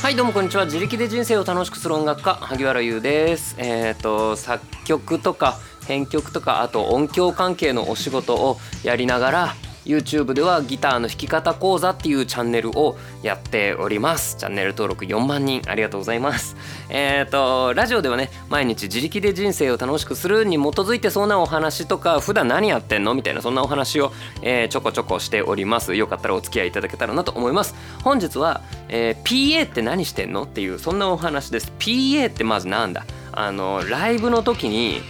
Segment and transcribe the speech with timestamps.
[0.00, 0.64] はいどうもこんにちは。
[0.64, 3.56] 自力で人生を楽しくする音楽家萩原優です。
[3.58, 5.58] えっ、ー、と作曲とか
[5.88, 9.54] 編曲とかあと音響関係のお仕事をやりながら
[9.88, 14.36] YouTube ではギターの弾き方講座っていうチャンネルをやっております。
[14.36, 16.56] チャンネル登録4万人ありがとうございます。
[16.90, 24.12] えっ、ー、とラジオではね毎日自力で人生を楽しくするに基づいてそうなお話とか普段何やってんのみたいなそんなお話を、
[24.42, 25.94] えー、ちょこちょこしております。
[25.94, 27.74] よかったらお付き合いいただけたらなと思います。
[28.04, 31.72] 本日は、えー、PA って何してんのっていうそんなお話です。
[31.78, 33.06] PA ってまずなんだ？
[33.32, 35.00] あのライブの時に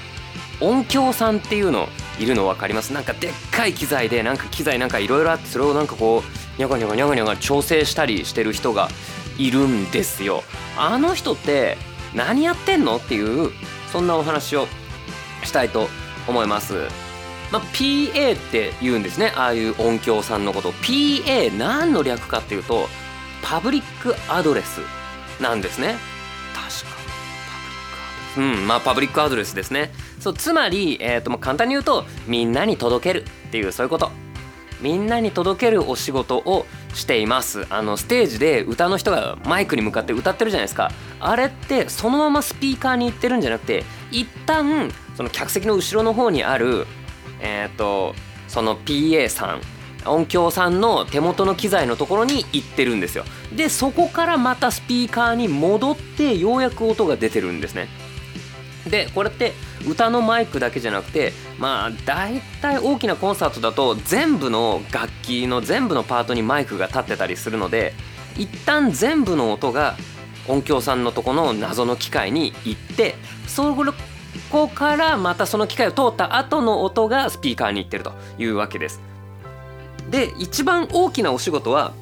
[0.61, 2.93] 音響さんっていうのいるの分かります？
[2.93, 8.89] なんかでっかい機材でなんか機材なんかいろいろあってそれをなんかこうニャガニャガニャガニャガ調整したりしてる人が
[9.39, 10.43] いるんですよ。
[10.77, 11.77] あの人って
[12.15, 13.53] 何やってんのっていう
[13.93, 14.67] そんなお話を
[15.45, 15.89] したいと
[16.27, 16.89] 思います。
[17.53, 19.33] まあ、PA って言うんですね。
[19.37, 20.73] ああいう音響さんのこと。
[20.73, 22.89] PA 何の略かっていうと
[23.43, 24.81] public address
[25.41, 25.95] なんですね。
[26.53, 26.99] 確か。
[26.99, 28.61] public address。
[28.61, 29.93] うんまあ public address ですね。
[30.21, 34.11] そうつまり、えーと、簡単に言うとみんなに届けるっていうそういうこと。
[34.81, 37.67] みんなに届けるお仕事をしています。
[37.71, 40.93] あのステージで歌の人がマイクに向かって歌ってるじゃないですか。
[41.21, 46.87] あれってそのままスピーカーに行ってるんじゃなくて一旦その客席の後ろの方にある
[47.41, 48.15] えっ、ー、と
[48.47, 49.61] その PA さん
[50.07, 53.25] 音響さんの手元の機材のところに行ってるんですよ。
[53.55, 57.89] でそこからまたスピーカーに戻ってようやく音が出てるんですね。
[58.89, 59.55] でこれって
[59.89, 67.95] 歌のマイクだけじゃなくてまあ大体大きなコンサートだと全部の楽器の全部のパートにマイクが立ってたりするので
[68.37, 69.97] 一旦全部の音が
[70.47, 73.15] 音響さんのとこの謎の機械に行って
[73.47, 73.75] そ
[74.51, 79.01] こからまたその機械を通った後の音がスピーカーに行ってるというわけです。
[80.11, 81.93] で一番大きなお仕事は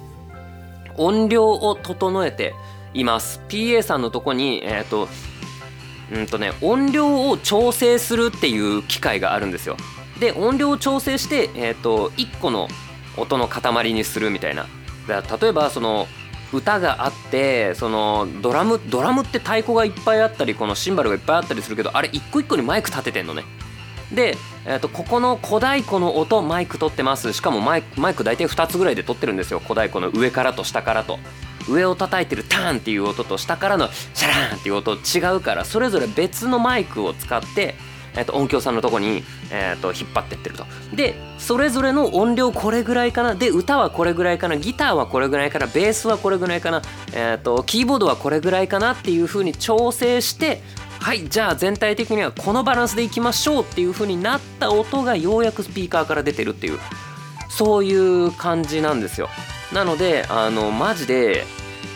[0.96, 2.54] 音量を整えて
[2.94, 5.08] います PA さんのとこに、えーと
[6.12, 9.76] うんとね音量を調整するっていう機械があるんですよ。
[10.20, 12.68] で音量を調整して、えーと、1個の
[13.16, 14.66] 音の塊にするみたいな。
[15.06, 16.08] だ例えばその
[16.52, 23.44] 歌があってそのドラムドラムって太鼓がいっぱいあったりこのシンバルがいっぱいあったりするけどあれ一個一個にマイク立ててんのね。
[24.12, 27.32] で、えーと、ここの小太鼓の音マイク取ってます。
[27.32, 29.60] しかもマイクマイク大体2つぐらいで取ってるんですよ。
[29.60, 31.18] 小太鼓の上からと下からと。
[31.68, 37.74] 上を叩いてるターンっていう音と下からのシャラーンっていう音違うからそれぞれ別のマイクを使って
[38.16, 40.64] えー、と音響さんのとこに、えー、と引っ張ってってると。
[40.94, 43.34] でそれぞれの音量これぐらいかな。
[43.34, 44.56] で歌はこれぐらいかな。
[44.56, 45.66] ギターはこれぐらいかな。
[45.66, 46.82] ベースはこれぐらいかな、
[47.12, 50.62] えー、とキーボードはこれぐらいかなっていう風に調整して
[51.00, 56.78] はいじゃあ全体的にはこのバランスでいきましょうっていう風になった音がようやくスピーカーから出てるっていう
[57.48, 59.28] そういう感じなんですよ。
[59.72, 61.44] なのであのマジで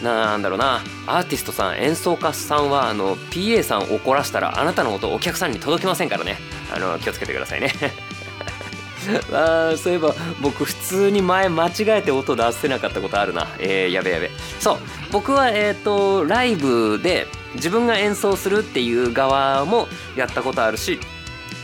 [0.03, 6.39] なんだろうなアーティストさん演奏家さんはあの PA さんを怒らせたらあなたの音お客さんに届きませんからね。
[6.75, 7.73] あの気をつけてくださいね。
[9.33, 13.49] あそういえば僕普通に前間違えて音出せなかったことあるな。
[13.59, 14.31] えー、やべやべ。
[14.59, 14.79] そう。
[15.11, 21.01] 僕はえっ、ー、とライブで自分が演奏するっていう側もやったことあるし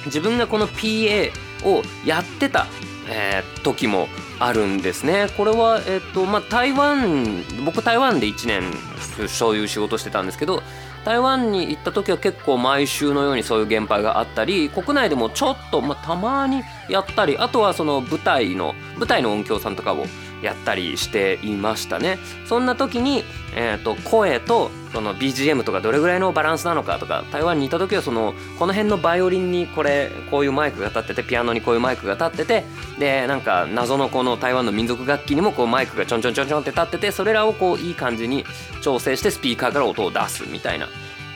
[0.07, 1.31] 自分がこの PA
[1.65, 2.67] をやってた、
[3.09, 4.09] えー、時も
[4.39, 5.29] あるんですね。
[5.37, 10.63] これはえっとまあ台湾僕台湾で1年そういう仕事してたんですけど
[11.05, 20.05] 台湾に行った時は結構毎週のようにそういう現場があったり国内でもちょっと、まあ、たまにやったりあとはその舞台の舞台の音響さんとかを
[20.43, 23.25] やったりしていましたねそんな時に、
[23.55, 32.65] えーと、声とその BGM とかどれぐらいのバランスなのかとか台湾にいた時はそのこの辺のバイオリンにこれこういうマイクが立っててピアノにこういうマイクが立ってて
[32.99, 38.45] でなんか謎のこの台湾の民族楽器にもこうマイクがちょんちょんちょんちょんって立っててそれらをこういい感じに
[38.83, 40.89] 調整してスピーカーから音を出すみたいな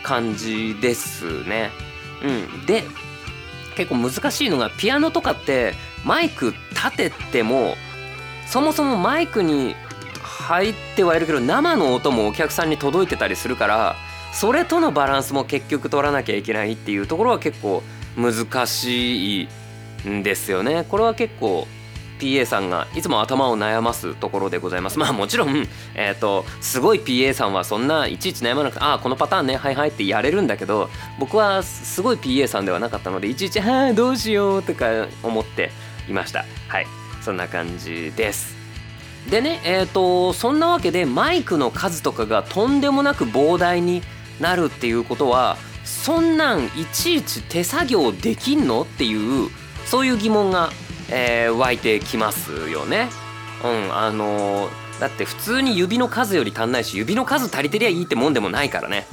[0.03, 1.71] 感じですね。
[2.23, 2.31] う
[2.63, 2.85] ん、で
[3.77, 5.75] 結構難しいのがピアノとかって
[6.05, 7.77] マイク立てても
[8.51, 9.77] そもそもマイクに
[10.23, 13.95] 入ってはいるけど生の音もお客さんに届いてたりするから
[14.33, 17.83] それとのバランスも結局取らなきゃいけないっていうところは結構
[18.17, 19.49] 難しい
[20.09, 20.85] んですよね。
[20.89, 21.69] これは結構
[22.19, 24.99] PA さんがいつも頭を悩ますところでございます。
[24.99, 35.71] まあもちろん、えっ、ー、と、すごい PA さんはそんないちいち悩まなくて、ああ、このパターンね、はいはいってやれるんだけど、僕はすごい PA さんではなかったので、いちいち、はあ、どうしようとか思って
[36.09, 36.45] いました。
[36.69, 37.00] はい。
[37.21, 38.57] そんな感じです。
[39.31, 44.03] でねえっ、ー、とそんなわけでマイクの数とかがとんでもなく膨大に
[44.41, 49.15] なるっていうことはそんなんいちいち手作業できんのってい
[49.47, 49.51] う
[49.87, 50.71] そういう疑問が、
[51.11, 53.09] えー、湧いてきますよね。
[53.63, 54.71] うんあの
[55.01, 59.07] だって普通に指の数より足んないし指の数足りてりゃいいってもんでもないからね。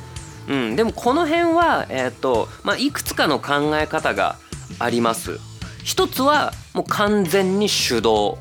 [0.48, 4.38] うんでもこの辺はえっ、とまあいくつかの考え方が
[4.80, 5.40] あります。
[5.88, 8.38] 一つはもう完全に手動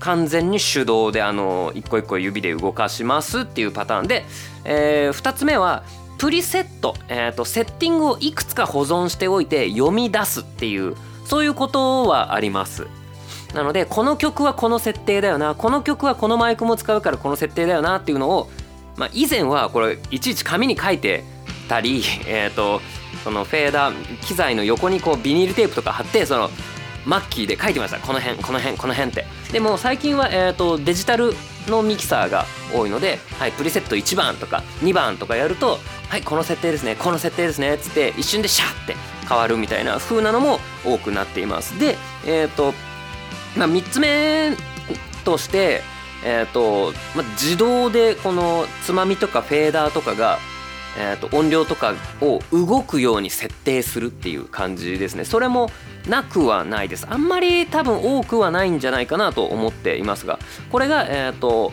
[0.00, 4.24] 完全に手動であの一個一個指で動かしますっていうパターンで、
[4.64, 5.84] えー、2つ目は
[6.18, 12.88] プリセット、えーと、セッティングをいくつか保存しておいて読み出すっていうそういうことはあります。
[13.54, 18.50] なのでこの曲はこの設定だよなこの曲はこのマイクも使うからこの設定だよなっていうのを、
[18.96, 21.22] まあ、以前はこれいちいち紙に書いて
[21.68, 22.80] たり、えーと、
[23.26, 26.48] そのフェーダー機材の横にこうビニールテープとか貼ってその
[27.04, 29.24] マッキーで書いてましたこの辺この辺この辺って。
[29.50, 31.34] でも最近は、えーと、デジタル
[31.66, 36.94] のミキサーが多いので、はい、プリセット1番とか2番とかやるとはいこの設定ですね。
[36.94, 37.74] この設定ですね。
[37.74, 38.94] っつって一瞬でシャッて
[39.28, 41.76] 変わるみたいな風なのも多くなっています。
[41.80, 42.74] でえっ、ー、と、
[43.56, 44.52] まあ、3つ目
[45.24, 45.82] として
[46.24, 50.38] えーとまあ、自動でこのつまみとかフェーダーとかが
[50.98, 55.24] えーと、音量とかを動くように設定するっていう感じですね。
[55.24, 55.70] それも
[56.08, 57.06] なくはないです。
[57.08, 60.38] あんまり多分多くはないんじゃないかなと思っていますが
[60.70, 61.72] これがえっ、ー、と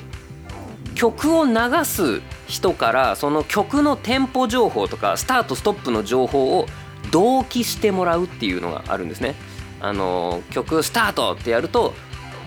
[0.95, 1.53] 曲を流
[1.85, 6.67] す人からその曲のテンポ情報とかスタートストップの情報を
[7.11, 9.35] 同期してもらうっていうのがあるんですね。
[9.79, 11.93] あの曲スタートってやると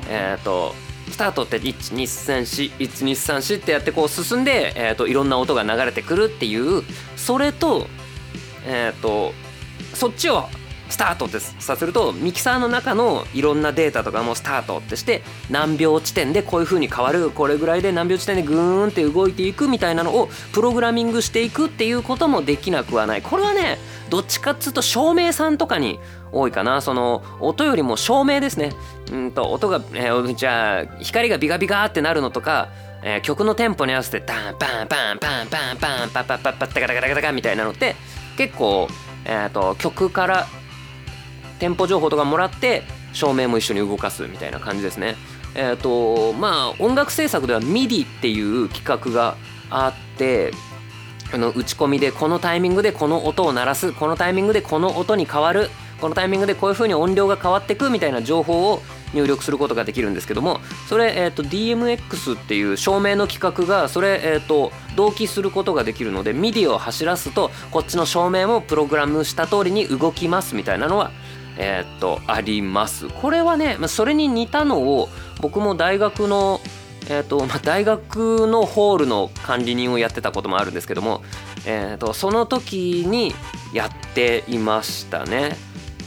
[0.09, 0.75] えっ、ー、と
[1.17, 6.83] スタートって12341234ってやってこう進んで、えーと、いろんな音が流れてくるっていう
[7.17, 7.87] それと,、
[8.67, 9.33] えーと、
[9.95, 10.45] そっちを
[10.89, 23.23] スタートってさせるとミキサーの中のいろんなデータとかもスタートってして何秒地点でこういう風に変わるこれぐらいで何秒地点でグーンって動いていくみたいなのをプログラミングしていくっていうこともできなくはない。
[23.23, 23.79] これはね
[24.09, 25.99] どっちかっつうと照明さんとかに
[26.33, 26.81] 多いかな。
[26.81, 28.73] その音よりも照明ですね。
[29.11, 32.69] うんと音が、えー、じゃあ光がビカビカってなるのとか、
[33.03, 37.97] えー、曲のテンポに合わせてダンバンバンバンバンバンパッパッパッパッタカタカタカタカみたいなのって
[38.37, 38.89] 結構、
[39.25, 40.47] えーと、曲から
[41.59, 42.83] テンポ情報とかもらって
[43.13, 45.17] 照明も一緒に動かすみたいな感じですね。
[45.55, 49.37] えっ、ー、とまあ音楽制作では MIDI っていう企画が
[49.71, 50.53] あって
[51.33, 55.71] あの打ち込みでこのタイミングでこの音を鳴らすこのタイミングでこの音に変わる
[56.01, 58.83] このタイミングでこういう風に音量が変わってくみたいな情報を
[59.15, 71.13] 入力することができるんですけどもそれ、えーと、DMX っていう照明の規格がそれ、えーと、同期することができるので MIDI を走らすとこっちの照明もプログラムした通りに動きますみたいなのは
[71.59, 75.09] えっ、とありますこれはねそれに似たのを
[75.41, 76.61] 僕も大学の
[77.09, 81.23] えーとまあ、大学のホールの管理人をやってたこともあるんですけども、
[81.65, 83.33] えーとその時に
[83.73, 85.57] やっていましたね。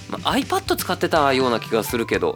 [0.09, 2.35] まあ、iPad 使ってたような気がするけど、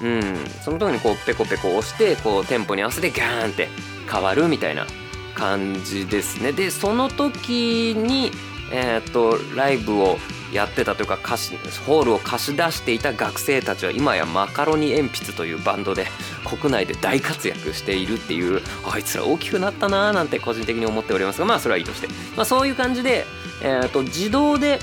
[0.00, 0.22] うん、
[0.62, 3.68] その時にこうペコペコ押してこうテンポに合わせてガーンって
[4.10, 4.86] 変わるみたいな
[5.34, 8.30] 感じですねでその時に
[8.70, 10.18] えっ、とライブを
[10.52, 11.56] やってたというか貸し
[11.86, 16.06] ホールを貸し出していた学生たちは今やマカロニ鉛筆というバンドで
[16.44, 23.24] 国内で大活躍しているっていうあいつら大きくなったなーなんて個人的に思っておりますがまあそれはいいとして、まあ、そういう感じで、
[23.62, 24.78] えーと自動で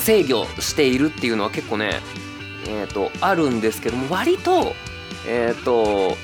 [0.00, 2.00] 制御しているっていうのは結構ね、
[2.68, 4.74] えーと、あるんですけども割と
[5.26, 6.16] えっ、と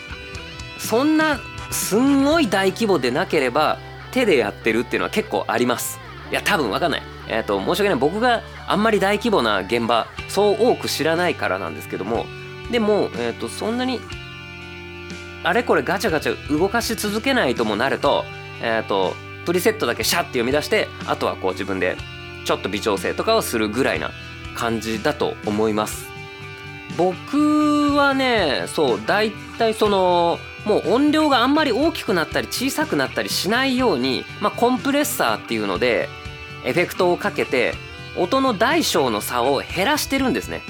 [0.78, 1.40] そんな
[1.70, 3.78] すんごい大規模でなければ
[4.10, 5.98] 手でやってるっていうのは結構あります。
[6.30, 7.02] いや多分わかんない。
[7.28, 7.98] えっ、ー、と申し訳ない。
[7.98, 12.26] 僕があんまり大規模な現場そう多く知らないからなんですけども
[12.70, 14.00] でも、えーと、そんなに
[15.42, 18.24] あれこれガチャガチャ動かし続けないともなると,、
[18.62, 21.96] えー、とプリセットだけシャッて読み出してあとはこう自分で
[22.44, 24.10] ちょっと微調整とかをするぐらいな
[24.54, 26.08] 感じだと思います。
[26.96, 36.08] 僕はねそう大体そのもう音量があんまり大きくなったり小さくなったりしないように、まあ、コンプレッサーっていうので
[36.64, 37.74] エフェクトをかけて
[38.16, 40.62] 音の大小の差を減らしてるんですね。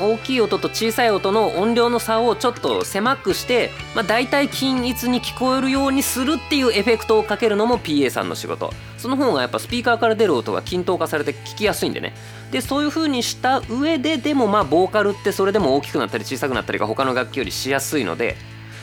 [0.00, 8.72] 大きい音と小さい音の音量の差をちょっと狭くして、まあ、大体均一に聞こえるようにするっていうエフェクトをかけるのも PA さんの仕事。
[8.96, 12.14] その方がやっぱスピーカーから出る音が均等化されて聞きやすいんでね。
[12.50, 18.36] でそういう風にした上ででもまあボーカルってそれでも大きくなったり小さくなったりが他の楽器よりしやすいので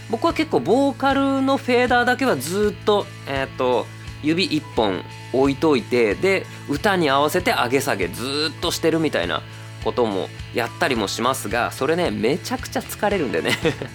[0.10, 3.86] 僕は結構ボーカルのフェーダーだけはずっとえっ、と
[4.24, 9.42] 指1本置いといてで歌に合わせて上げ下げずっとしてるみたいな
[9.84, 13.52] こともやったりもしますがそれねめちゃくちゃ疲れるんでね。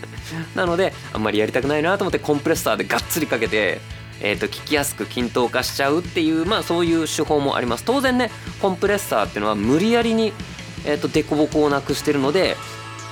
[0.54, 3.80] なのであんまりやりたくないなと思ってコンプレッサーでがっつりかけて
[4.24, 7.84] えー、と聞きやすく均等化しちゃうっていうまあそういう手法もあります。
[7.84, 10.32] 当然ねコンプレッサーっていうのは無理やりに、
[10.84, 12.56] えー、と凸凹をなくしてるので、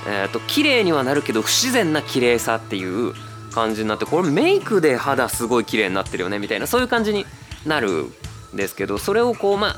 [0.07, 3.13] えー、と綺麗にはなるけど不自然な綺麗さっていう
[3.51, 7.25] 感じになってこれメイクで肌すごい綺麗になってるよねみたいなそういう感じに
[7.65, 8.05] なる
[8.53, 9.75] んですけどそれをこうまあ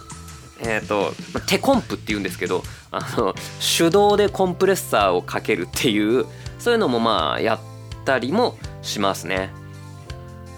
[0.65, 1.13] えーと、
[1.45, 6.25] 手コンプっていうんですけどあの手動でコンプレッサーをかけるっていう
[6.59, 7.59] そういうのもまあやっ
[8.05, 9.49] たりもしますね。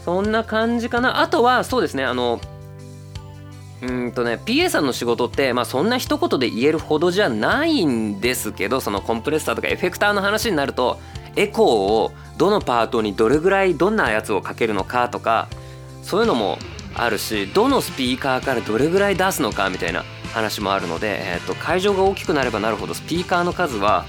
[0.04, 1.22] そんな感じかな。
[1.22, 2.40] あとはそうですねあの
[3.86, 11.00] うんとね PA さんの仕事って、まあ、そんな一言で言えるほどじゃないんですけどそのコンプレッサーとかエフェクターの話になると
[11.36, 15.48] エコーをどのパートにどれぐらいどんなやつをかけるのかとか
[16.01, 16.58] そういうのも
[16.94, 24.06] あるしどのスピーカーからどれぐらい出すのかみたいな話もあるので、えーと、会場が大きくなればなるほどスピーカーの数は、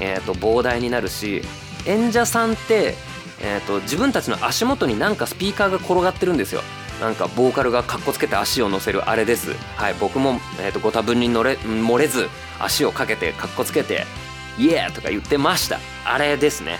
[0.00, 1.42] えーと、膨大になるし
[1.86, 2.94] 演者さんって、
[3.40, 6.62] えーと、自分たちの足元になんかスピーカーが転がってるんですよ。
[7.02, 9.54] なんかボーカルがかっこつけて足を乗せるあれです。
[9.76, 12.28] はい、僕も、えー、とご多分に乗れ漏れず
[12.60, 14.06] 足をかけてかっこつけて
[14.56, 15.80] 「イエー!」とか言ってました。
[16.04, 16.78] あれですね。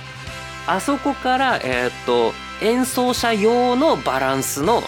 [0.68, 2.32] あそこから、えー、と
[2.64, 4.84] 演奏者用のバランスの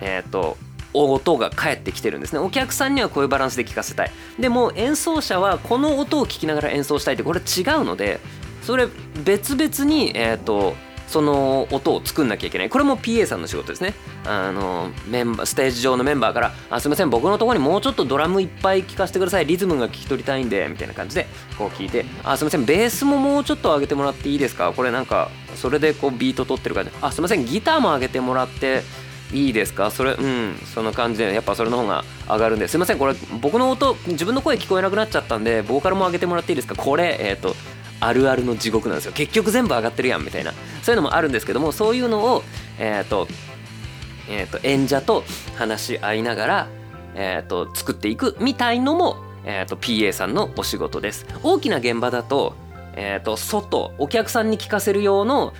[0.00, 0.56] えっ、ー、と
[0.94, 8.18] 音が返ってきてるんですねお客さんにはこういうバランスで聴かせたいでも演奏者はこの音を聞きながら演奏したいってこれ違うので
[8.62, 8.88] それ
[9.22, 10.74] 別々にえっ、ー、と
[11.06, 12.68] その音を作んなきゃいけない。
[12.70, 13.94] これも PA さんの仕事ですね。
[14.26, 19.46] あのメンバーステージ上のメンバーから「あすいません僕のとこにもうちょっとドラムいっぱい聴かせてください。
[19.46, 24.72] リズムが聞き取りたいんで」みたいな感じでこう聞いて「あすいませんベースももうちょっと上げてもらっていいですか？
[24.74, 28.82] これなんかそれでこうビート取ってる感じあすいませんギターも上げてもらって
[29.32, 29.90] いいですか？
[29.90, 36.74] それうんその感じでやっぱそれの方が上がるんですいませんこれ僕の音自分の声聞こえなくなっちゃったんでボーカルも上げてもらっていいですか？
[36.74, 37.54] これえっ、ー、と
[38.00, 39.12] あるあるの地獄なんですよ。
[39.12, 40.52] 結局全部上がってるやんみたいな。
[40.82, 42.42] そういうのもあるんですけどもそういうのを
[42.78, 43.28] えっ、ー、と
[44.28, 45.24] えっ、ー、と演者と
[45.56, 46.68] 話し合いながら
[47.14, 51.26] えっ、と作っていくみたいのもえっ、と PA さんのお仕事です。
[51.42, 52.54] 大きな現場だと
[52.94, 55.52] えっ、と外お客さんに聞かせる用の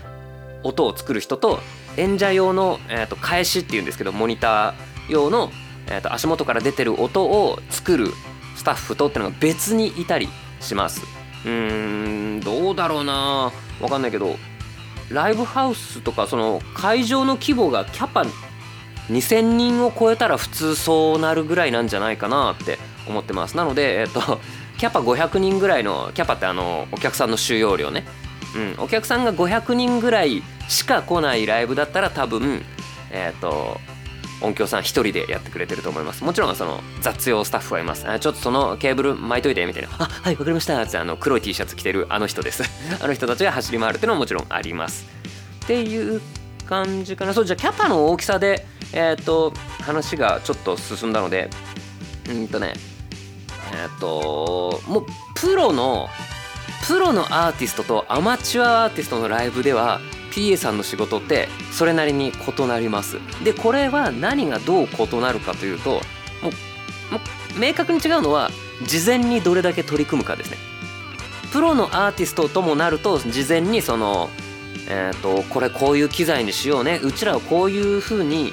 [0.63, 1.61] 音を作る人と
[1.97, 5.51] 演者用の、えーと、返しっていうんですけどモニター用の、
[5.87, 8.09] えーと、足元から出てる音を作る
[8.57, 10.29] スタッフとってのが別にいたり
[10.61, 11.16] します。
[11.47, 13.53] うーんどうだろうな。
[13.81, 14.37] わかんないけど
[15.11, 18.25] ライブハウスとかその会場の規模がキャパ
[19.11, 23.57] 2000人を超えたら普通そうなるぐらいなんじゃないかなって思ってます。
[23.57, 24.41] なのでえっ、と
[24.79, 28.07] キャパ500人ぐらいのキャパってあのお客さんの収容量ね。
[28.55, 32.65] うんお客さんが500人ぐらいしか来ないライブだったら多分
[33.11, 33.81] えっ、と
[34.41, 36.25] 音響さん一人でやってくれてると思います。
[36.25, 38.09] もちろんその雑用スタッフはいます。
[38.09, 39.89] あちょっとそのケーブル巻いといてみたいな。
[39.99, 40.81] あはいわかりました。
[40.83, 42.63] ってあの黒い T シャツ着てるあの人です。
[43.01, 45.07] あの人たちが走り回るっていうのももちろんあります。
[45.65, 46.21] っていう
[46.69, 47.35] 感じかな。
[47.35, 49.53] そうじゃあキャパの大きさでえっ、ー、と
[49.83, 51.51] 話がちょっと進んだので
[52.29, 52.75] うんとね
[53.73, 56.09] えっ、ー、ともうプロの
[56.87, 60.01] プロのアーティストとアマチュアアーティストのライブでは
[60.37, 63.19] PA さんの仕事ってそれなりに異なります。
[63.43, 68.51] でこれは何がどう異なるかというともう明確に違うのは
[68.85, 70.59] 事前にどれだけ取り組むかですね。
[71.53, 74.29] プロのアーティストともなると事前にその
[74.89, 77.01] えっ、ー、とこれこういう機材にしようね。
[77.03, 78.53] うちらはこういう風に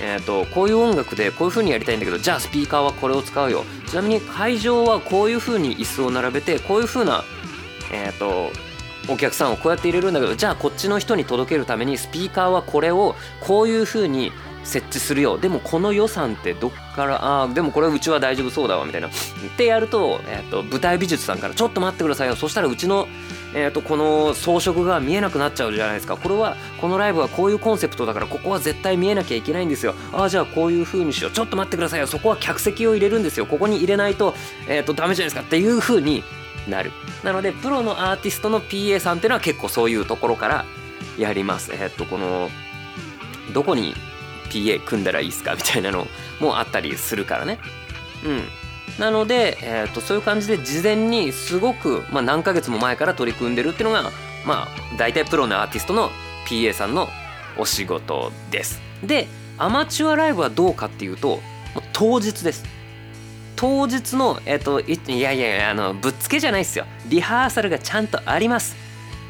[0.00, 3.64] えーと、こういう音楽でこういう風にやりたいんだけどじゃあスピーカーはこれを使うよ。
[3.86, 7.22] ちなみに会場はこういう風に椅子を並べてこういう風な、
[7.92, 8.50] えーと
[9.08, 14.32] お客さんをこうやって入れるんだけどじゃあこっちの人に届けるためにスピーカーはこれをこういう風に
[14.64, 15.36] 設置するよ。
[15.36, 19.08] でもこの予算ってどっからああでもこれうちは大丈夫そうだわみたいな。
[19.08, 19.10] っ
[19.58, 22.34] てやると,、えーと、舞台美術さんからちょっと待ってくださいよ。
[22.34, 23.06] そしたらうちの、
[23.54, 26.16] えーと、この装飾が見えなくなっちゃうじゃないですか。
[26.16, 29.94] これはこのライブはこういうコンセプトだからここは絶対見えなきゃいけないんですよ。
[30.14, 31.30] ああじゃあこういう風にしよう。
[31.30, 32.06] ちょっと待ってくださいよ。
[32.06, 33.44] そこは客席を入れるんですよ。
[33.44, 34.34] ここに入れないと,、
[34.66, 35.42] えーとダメじゃないですか。
[35.42, 36.24] っていう風に
[36.68, 36.92] なる。
[37.22, 40.64] なのでプロのアーティストの PA さんっていうのは結構そういうところから
[41.18, 41.72] やります。
[41.72, 42.50] えっとこの
[43.52, 43.94] どこに
[44.50, 46.06] PA 組んだらいいですかみたいなの
[46.40, 47.58] もあったりするからね。
[48.24, 48.42] うん。
[48.98, 54.04] なので、えーと、そういう感じで事前にすごく、まあ、何ヶ月も前から取り組んでるっていうのが
[54.46, 54.68] まあ
[54.98, 56.10] 大体プロのアーティストの
[56.48, 57.08] PA さんの
[57.56, 58.80] お仕事です。
[59.02, 59.26] で
[59.58, 61.40] アマチュアライブはどうかっていうと
[61.92, 62.64] 当日です。
[63.56, 66.86] 当日の、えっ、と、いやいやいや、あの、ぶっつけじゃないっすよ。
[67.08, 68.76] リハーサルがちゃんとあります。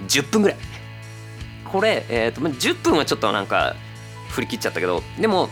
[0.09, 0.59] 10分ぐらい。
[1.65, 3.77] これ、えっ、と、10分はちょっとなんか、
[4.31, 5.49] 振り切っちゃったけど、でも、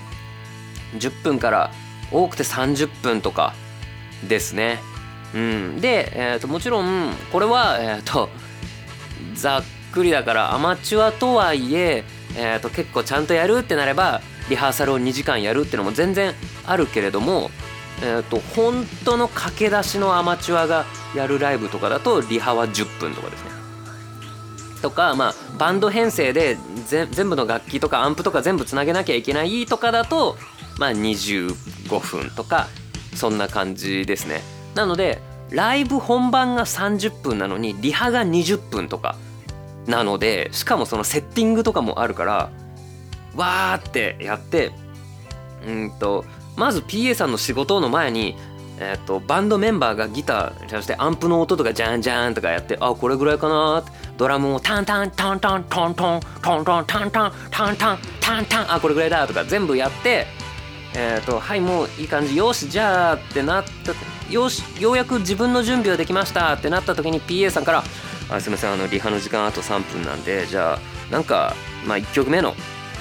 [0.96, 1.70] 10分から
[2.10, 3.54] 多くて30分とか
[4.28, 4.80] ですね。
[5.34, 5.80] うん。
[5.80, 8.30] で、えっ、と、もちろん、これは、えっ、と、
[9.34, 9.62] ざっ
[9.92, 16.34] くりだからアマチュアとはいええー、と結構ちゃんとやるってなればリハーサルを2時間やるっていうのも全然
[16.66, 17.50] あるけれども
[18.02, 23.50] えーと、本当の駆け出しのアマチュアがやるライブとかだとリハは10分とかですね
[24.82, 30.36] とか、まあ、バンド編成で全部の楽器とかアンプとか全部つなげなきゃいけないとかだと、
[30.78, 32.66] まあ、25分とか
[33.14, 34.40] そんな感じですね。
[34.74, 39.16] なのでライブ本番が30分なのにリハが20分とか
[39.86, 42.50] なのでしかもそのセッティングとかもあるから
[43.36, 44.72] わーってやって
[45.66, 46.24] うんと
[46.56, 48.36] まず PA さんの仕事の前に
[48.78, 53.84] えーと、バンドメンバーがギターそしてアンプの音とかジャンジャンとかやってあこれぐらいかな
[54.16, 60.26] ドラムもタンタンタンタントントントントンタンタンタンタンタンタンあこれぐらいだとか全部やって
[60.94, 67.84] えっ、ー、とはいもういい感じよしじゃあってなったよしようやく自分の準備はできましたってなった時に PA さんから
[68.30, 71.54] 「あすみませんあのリハの時間あと3分なんでじゃあなんか
[71.86, 72.54] まあ1曲目の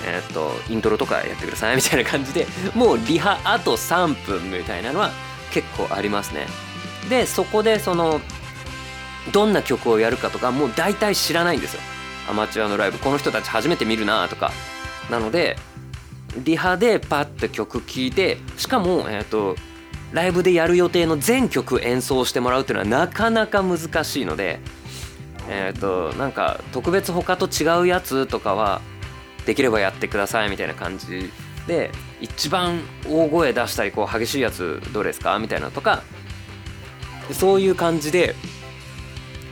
[0.05, 5.12] えっ、とイントロとかやってくださいみたいな感じで もうリハあと3分みたいなのは
[5.51, 6.48] 結構ありますね。
[7.10, 8.22] でそこでその
[9.31, 11.81] どんな曲をやるかとかもう大体知らないんですよ。
[12.29, 14.51] アマチュアのライブこの人たち初めて見るなとか。
[15.10, 15.58] なので
[16.38, 19.55] リハでパッと曲聴いてしかもえっ、と
[20.13, 24.60] ライブでやる予定の全曲演奏してもらうっていうのはなかなか難しいので
[25.50, 28.81] えっ、ー、となんか特別他と違うやつとかは
[29.45, 31.31] できればやってくださいみたいな感じ
[31.67, 36.03] で一番大声出したりこう激しいやつどれですかみたいなとか
[37.31, 38.36] そういう感じで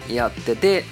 [0.09, 0.83] やってて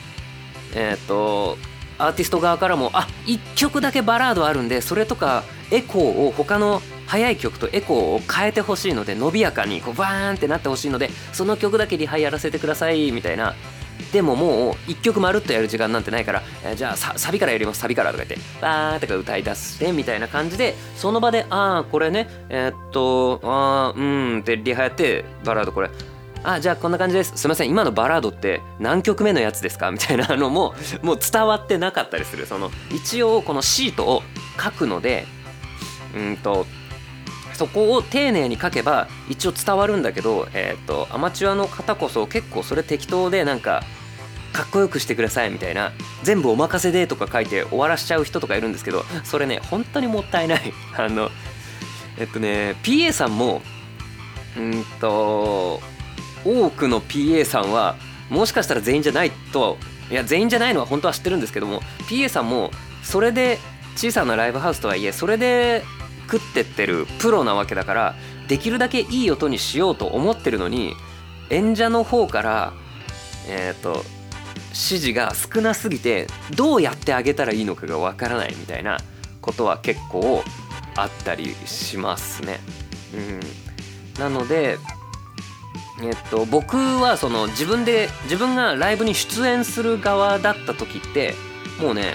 [0.75, 1.58] えっ、ー、と
[1.98, 13.56] アーティスト側からもあ1曲だけバラードあるんでそれとかエコーを他の速い曲とエコーを変えてほしいので伸びやかにこうバーンってなってほしいのでその曲だけリハやらせてくださいみたいな
[14.12, 25.89] でももう1曲まるっとやる時間なんてないから、えー、じゃあサビからやりますサビからとか言ってバーってか歌い出してみたいな感じでその場でああこれねえー、っとああうんってリハやってバラードこれ。
[26.44, 27.34] あじゃあこんな感じです。
[27.36, 29.92] すいません今のバラードって何曲目のやつですか？
[29.92, 32.46] みたいなのも もう伝わってなかったりする。
[32.46, 34.24] その一応このシートを
[34.63, 35.26] 書くので
[36.15, 36.65] うんと
[37.58, 43.84] そこを丁寧に書けば一応伝わるんだけど、えーと、アマチュアの方こそ結構それ適当でなんか
[44.54, 45.91] かっこよくしてくださいみたいな
[46.24, 50.74] 全部お任せでとか書いて終わらしちゃう人とかいるんですけどそれね本当にもったいない。
[50.96, 51.32] あの
[52.20, 53.63] えっとね PA さんも
[54.56, 55.82] うんと
[56.46, 57.96] 多くの PA さんは
[58.30, 59.78] もしかしたら全員じゃないと
[60.12, 62.72] いや全員じゃないのは本当は知ってるんですけども PA さんも
[63.04, 63.60] それで
[63.96, 65.84] 小さなライブハウスとはいえそれで
[66.30, 68.16] 食ってってるプロなわけだから
[68.48, 70.94] できるだけいい音にしようと思ってるのに
[71.50, 72.74] 演者の方から
[73.48, 74.04] えっ、ー、と
[74.70, 79.00] 指示が少なすぎてどうやってあげたらいいのかがわからないみたいな
[79.42, 80.44] ことは結構
[80.96, 82.60] あったりしますね。
[84.18, 84.78] うん、なので
[86.04, 91.34] えっと、僕はその自分で自分がライブに出演する側だった時って
[91.82, 92.13] もうね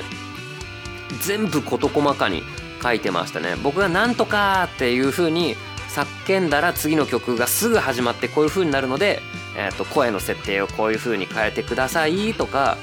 [1.20, 2.42] 全部事細かに
[2.82, 3.56] 書いてましたね。
[3.62, 5.56] 僕が「なんとか」っていう風に
[5.88, 9.22] 叫んだら次の曲がすぐ始まってこういう風になるので、
[9.56, 12.78] えー、と声の設定をこういう風に変えてくださいとか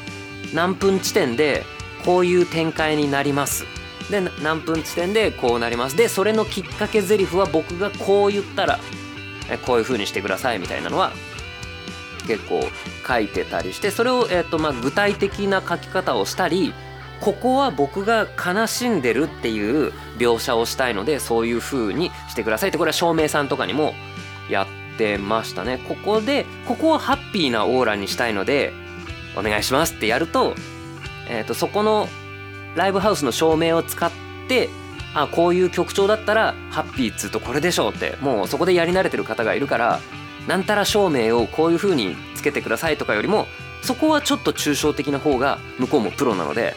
[0.53, 1.65] 何分地点で
[2.05, 3.65] こういう展開になります。
[4.09, 5.95] で何分地点でこうなります。
[5.95, 8.79] でそれのきっかけ台詞は僕がこう言ったら
[9.65, 11.11] こういう風にしてくださいみたいなのは
[12.27, 12.63] 結構
[13.07, 16.73] 書いてたりしてそれを、えーとまあ、具体的な書き方をしたり
[17.21, 23.93] ここは僕が悲しんでるっていう描写をしたいのでそういう風にしてくださいってこれは照明さんとかにも
[24.49, 25.79] やってましたね。
[25.87, 28.73] ここでここをハッピーなオーラにしたいので
[29.37, 30.55] お願いしますってやると,、
[31.29, 32.07] えー、とそこの
[32.75, 34.11] ライブハウスの照明を使っ
[34.47, 34.69] て
[35.13, 39.99] あこういう曲調だったらハッピーっつうとこれでしょうってもうそこでやり慣れてる方がいるから
[40.47, 43.47] なんたら照明をこういう風につけてくださいとかよりも
[43.81, 46.75] そこはちょっと抽象的な方が向こうもプロなので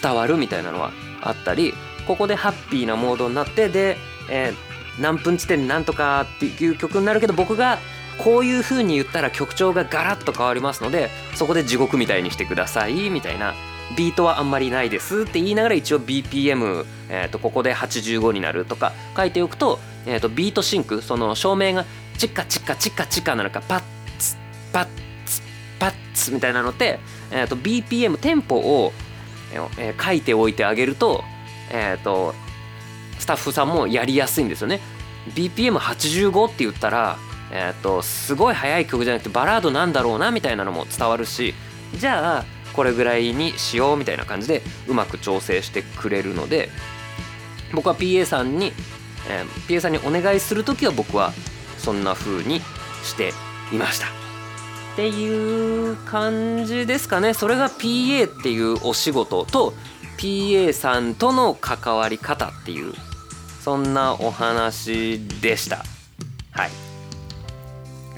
[0.00, 1.74] 伝わるみたいなのはあったり
[2.06, 3.96] ここでハッピーなモードになってで、
[4.30, 7.78] えー、何分地点になんとかっていう曲になるけど僕が
[8.18, 13.54] こういう風に言ったら曲調がガラッと変わりますのでそこで地獄みたいにしてくださいみたいな
[13.96, 21.84] ビートはあんまりないですって言いながら一応 BPM、えー、とここで85になるとか書いておくと,、えー、と beat sync その照明が
[22.18, 23.82] チッカチッカチッカチッカなのかパッ
[24.18, 24.36] ツ
[24.72, 24.86] パッ
[25.26, 25.42] ツ
[25.78, 27.00] パッツみたいなのって、
[27.30, 28.92] えー、と BPM テンポを
[29.78, 31.24] えー、書いておいてあげると,、
[31.70, 32.34] えーと、
[33.18, 34.80] スタッフさんもやりやすいんですよね。
[35.34, 37.18] BPM85 って言ったら、
[37.52, 41.54] えーと、すごい速い曲じゃなくてバラードなんだろうなみたいなのも伝わるし
[41.94, 46.70] じゃあこれぐらいにしようみたいな感じでうまく調整してくれるので
[47.72, 48.72] 僕は PA さんに、
[49.28, 51.32] えー、PA さんにお願いする時は僕は
[51.78, 52.60] そんな風に
[53.02, 53.32] して
[53.72, 54.21] いました。
[54.92, 57.32] っていう感じですかね。
[57.32, 59.72] それが PA っていうお仕事と
[60.18, 62.92] PA さんとの関わり方っていう
[63.60, 65.84] そんなお話でした。
[66.50, 66.70] はい。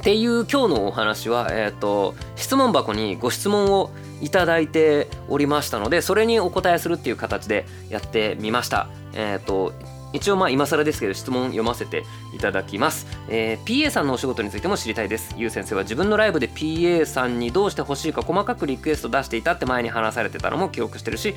[0.01, 8.89] っていう今日のお話はえっ、ー、と質問箱にご質問をいただいておりましたのでそれにお答えするっていう形でやってみました。
[9.13, 9.73] えっ、ー、と
[10.15, 15.35] 一応まあ今更ですけど質問読ませていただきます、えー、PA さんのお仕事についても知りたいです。
[15.37, 21.35] ゆう先生は自分のライブで PA さんにどうしてほしいか細かくリクエスト出していたって前に話されてたのも記憶してるし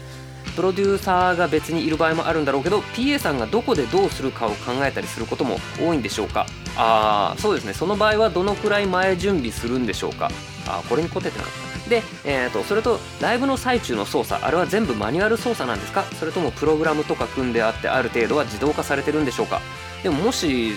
[0.55, 6.45] プロデューサーが別にいる場合もあるんだろうけど PA さんがどこでどうするかを考えたりすることも多いんでしょうか？
[6.77, 7.73] ああそうですね。
[7.73, 10.29] その場合はどのくらい前準備するんでしょうか？
[10.67, 11.66] あこれに答えてなかった。
[11.89, 16.03] で、えーと、それとライブの最中の操作あれは全部マニュアル操作なんですか？
[16.19, 19.61] それともプログラムとか組んであってある程度は自動化されてるんでしょうか？
[20.03, 20.73] でももし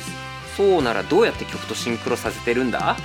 [0.57, 2.96] そうならどうやって曲とシンクロさせてるんだ？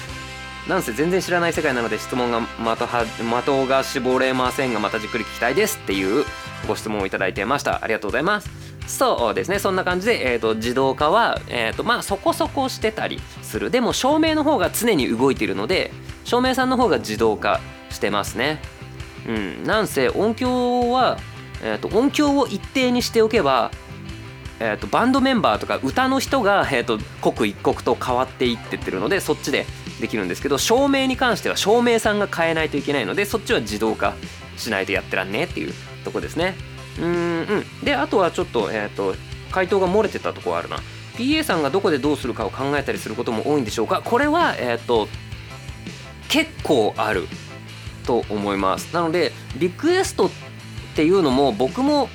[0.68, 2.40] なんせ全然知らない世界なので質問が
[2.76, 6.26] 的は的が絞れませんがまたじっくり聞きたいですっていう
[6.66, 7.82] ご質問をいただいてました。
[7.82, 8.67] ありがとうございます。
[8.88, 15.92] そうですねそんな感じで、えーと、自動化は、えーとまあ、そこそこしてたりするでも照明の方が常に動いてるので
[16.24, 18.60] 照明さんの方が自動化してますね。
[19.26, 21.18] うん、なんせ音響は、
[21.62, 23.70] えーと、音響を一定にしておけば、
[24.60, 29.66] えーと、バンドメンバーとか歌の人が、えーと、刻一刻と変わっていってってるのでそっちで
[30.00, 34.14] できるんですけど照明に関しては照明さんが変えないといけないのでそっちは自動化
[34.56, 35.74] しないとやってらんねえっていう
[36.04, 36.54] とこですね。
[37.00, 37.12] うんう
[37.60, 37.84] ん。
[37.84, 39.14] であとはちょっと,、えー、と
[39.50, 40.78] 回答が漏れてたとこあるな。
[41.16, 44.02] PA さんがどこでどうするかを考えたりすることも多いんでしょうか。
[44.04, 45.08] これは、えーと
[46.28, 47.26] 結構ある
[48.06, 48.94] と思います。
[48.94, 50.30] なのでリクエストっ
[50.94, 52.08] ていうのも僕も、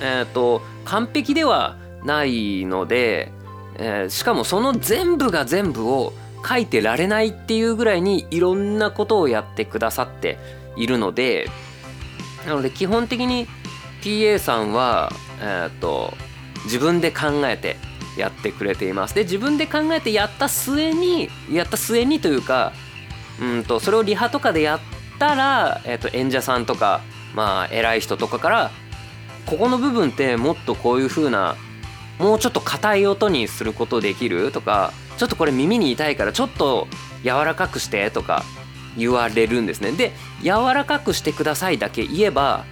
[0.00, 3.32] えーと、完璧ではないので、
[3.76, 6.12] えー、しかもその全部が全部を
[6.46, 10.38] 書いてられないっていうぐらいにいろんなことをやってくださって
[10.76, 11.50] いるので
[12.46, 13.46] なので基本的に
[14.00, 16.14] PA さんは、えーと
[16.64, 17.76] 自分で考えて
[18.16, 19.14] やってくれています。
[19.14, 22.72] で自分で考えてやった末にやった末にというか
[23.40, 24.80] うんとそれをリハとかでやっ
[25.18, 27.00] たら、えー、と演者さんとか
[27.34, 28.70] まあ偉い人とかから
[29.46, 31.56] ここの部分ってもっとこういう風な
[32.18, 36.88] もうちょっと硬い音にすることできるとかちょっとこれ耳に痛いからちょっと
[37.22, 38.44] 柔らかくしてとか
[38.98, 39.92] 言われるんですね。
[39.92, 42.64] で柔らかくしてくださいだけ言えば、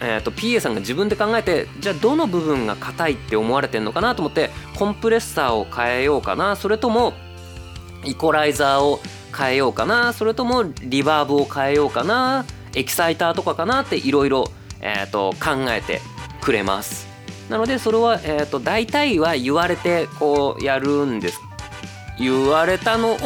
[0.00, 7.14] えー、と PA さんが自分で考えてじゃあどの部分が硬いって思われてんのかなと思ってコンプレッサーを変えようかなそれとも
[8.04, 9.00] イコライザーを
[9.36, 14.52] 変えようかなそれともリバーブを変えようかなエキサイターとかかなっていろいろ考
[15.70, 16.00] えて
[16.40, 17.08] くれます。
[17.48, 21.40] なのでそれは、えーと、大体は言われてこうやるんです。
[22.18, 23.16] 言われたのを、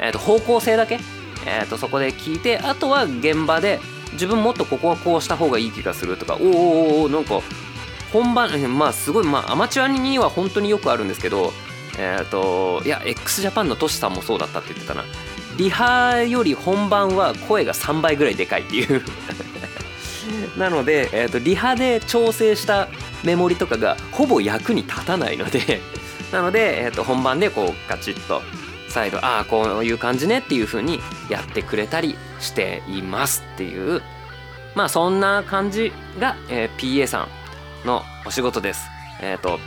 [0.00, 0.98] えーと、方向性だけ、
[1.46, 3.80] えーと、そこで聞いてあとは現場で
[4.12, 7.40] 自分もっとここはこうした方がいい気がするとかおおおおなんか
[8.12, 11.52] 本番 まあすごいまあアマチュアには本当によくあるんですけど
[11.98, 15.04] えっ、ー、といや x ジャパンのトシさんもそうだったって言ってたな。
[15.56, 19.02] リハより本番は声が3倍ぐらいでかいっていう。
[20.56, 22.88] なので、えーと、リハで調整した
[23.24, 25.80] メモリとかがほぼ役に立たないので
[26.32, 28.42] なので、えーと、本番でこうガチッと
[28.92, 31.00] 再度ああこういう感じねっていう風に
[31.30, 34.02] やってくれたりしていますっていう。
[34.74, 37.28] まあそんな感じが、えー、PA さ
[37.84, 38.88] んのお仕事です。
[39.20, 39.58] えっ、ー、と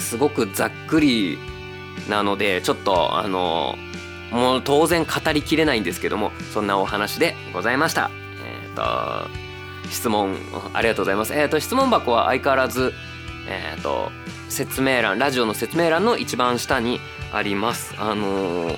[0.00, 1.38] すごくざっくり
[2.08, 3.76] なのでちょっとあの
[4.30, 8.10] もう当然語りきれないんですけどもそんなお話でございました。
[8.44, 8.82] えっ、と
[9.90, 10.36] 質問
[10.72, 11.34] ありがとうございます。
[11.34, 12.92] えっ、と質問箱は相変わらず
[13.48, 14.10] えっ、ー、と
[14.48, 17.00] 説明欄ラジオの説明欄の一番下に
[17.32, 17.94] あります。
[17.98, 18.76] あの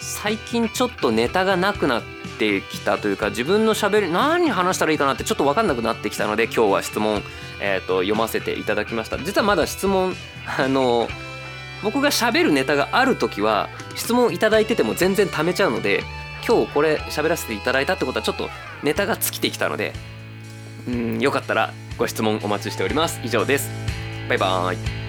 [0.00, 2.02] 最近ちょっとネタがなくなっ
[2.38, 7.22] てきたというか自分のしゃべり何話したらいいかなってちょっと分かんなくなってきたので今日は質問
[7.60, 9.18] えーと、読ませていただきました。
[9.18, 10.14] 実はまだ質問
[10.58, 11.08] あの
[11.82, 16.02] 僕がしゃべるネタがある時は質問いただいてても全然貯めちゃうので
[16.46, 18.48] 今日これ喋らせていただいたってことはちょっと
[18.82, 19.92] ネタが尽きてきたので
[20.88, 23.20] うんよかったらご質問お待ちしております。
[23.24, 23.70] 以上です。
[24.28, 25.05] バイバーイ。